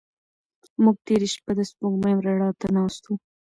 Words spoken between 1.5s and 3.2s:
د سپوږمۍ رڼا ته ناست وو.